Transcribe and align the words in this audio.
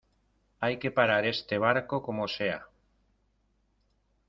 ¡hay 0.59 0.77
que 0.79 0.89
parar 0.89 1.27
este 1.27 1.59
barco 1.59 2.01
como 2.01 2.27
sea! 2.27 2.67